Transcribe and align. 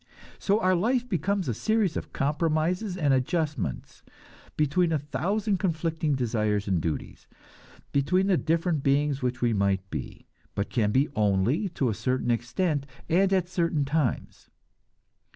So 0.39 0.59
our 0.59 0.73
life 0.73 1.07
becomes 1.07 1.47
a 1.47 1.53
series 1.53 1.95
of 1.95 2.11
compromises 2.11 2.97
and 2.97 3.13
adjustments 3.13 4.01
between 4.57 4.91
a 4.91 4.97
thousand 4.97 5.57
conflicting 5.59 6.15
desires 6.15 6.67
and 6.67 6.81
duties; 6.81 7.27
between 7.91 8.25
the 8.25 8.35
different 8.35 8.81
beings 8.81 9.21
which 9.21 9.43
we 9.43 9.53
might 9.53 9.87
be, 9.91 10.25
but 10.55 10.71
can 10.71 10.91
be 10.91 11.07
only 11.15 11.69
to 11.77 11.87
a 11.87 11.93
certain 11.93 12.31
extent, 12.31 12.87
and 13.09 13.31
at 13.31 13.47
certain 13.47 13.85
times. 13.85 14.49